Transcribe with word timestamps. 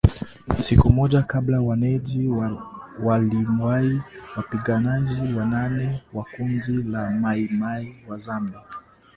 Siku 0.61 0.89
moja 0.93 1.21
kabla 1.21 1.61
wanajeshi 1.61 2.27
waliwaua 3.03 4.01
wapiganaji 4.37 5.33
wanane 5.33 6.03
wa 6.13 6.25
kundi 6.37 6.71
la 6.83 7.09
Mai 7.11 7.47
Mai 7.51 7.95
Mazembe 8.09 8.57